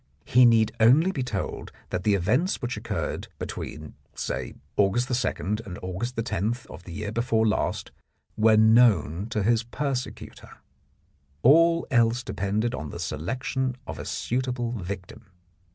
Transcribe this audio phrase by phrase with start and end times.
[0.25, 5.27] He need only be told that the events which occurred between, say, August 2
[5.63, 7.91] and August 10 of the year before last
[8.35, 10.57] were known to his persecutor.
[11.43, 15.27] All else depended on the selection of a suitable victim.